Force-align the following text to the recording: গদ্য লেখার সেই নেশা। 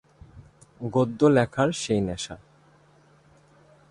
গদ্য 0.93 1.19
লেখার 1.27 1.69
সেই 1.73 2.01
নেশা। 2.01 2.35